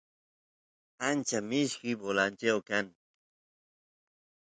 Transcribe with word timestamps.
ancha 1.07 1.39
mishki 1.49 1.91
bolanchau 2.01 2.59
kan 2.69 2.85